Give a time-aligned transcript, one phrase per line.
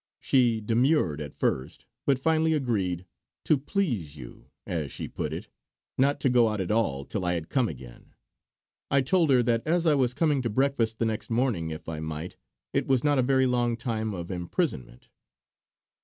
[0.19, 3.05] She demurred at first; but finally agreed
[3.45, 5.47] 'to please you' as she put it
[5.95, 8.15] not to go out at all till I had come again.
[8.89, 11.99] I told her that as I was coming to breakfast the next morning if I
[11.99, 12.35] might,
[12.73, 15.09] it was not a very long time of imprisonment.